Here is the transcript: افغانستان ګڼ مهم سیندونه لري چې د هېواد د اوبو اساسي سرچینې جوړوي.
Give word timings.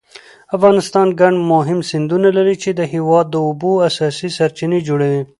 افغانستان 0.55 1.07
ګڼ 1.19 1.33
مهم 1.53 1.79
سیندونه 1.89 2.29
لري 2.37 2.55
چې 2.63 2.69
د 2.73 2.81
هېواد 2.93 3.25
د 3.31 3.35
اوبو 3.47 3.71
اساسي 3.87 4.29
سرچینې 4.37 4.79
جوړوي. 4.87 5.21